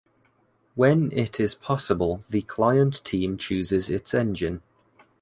[0.73, 4.63] When it is possible the Client team choses its engine.